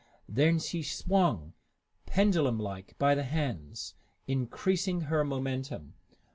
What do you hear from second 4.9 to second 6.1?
her momentum.